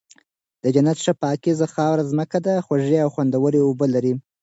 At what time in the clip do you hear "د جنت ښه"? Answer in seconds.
0.63-1.13